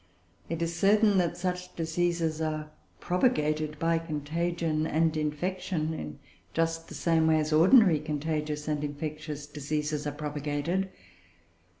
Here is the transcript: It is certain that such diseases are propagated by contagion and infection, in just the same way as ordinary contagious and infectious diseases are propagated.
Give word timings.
It 0.49 0.63
is 0.63 0.75
certain 0.75 1.19
that 1.19 1.37
such 1.37 1.75
diseases 1.75 2.41
are 2.41 2.71
propagated 2.99 3.77
by 3.77 3.99
contagion 3.99 4.87
and 4.87 5.15
infection, 5.15 5.93
in 5.93 6.17
just 6.55 6.87
the 6.87 6.95
same 6.95 7.27
way 7.27 7.39
as 7.39 7.53
ordinary 7.53 7.99
contagious 7.99 8.67
and 8.67 8.83
infectious 8.83 9.45
diseases 9.45 10.07
are 10.07 10.11
propagated. 10.11 10.89